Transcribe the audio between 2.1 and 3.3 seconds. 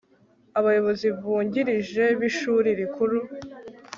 b ishuri rikuru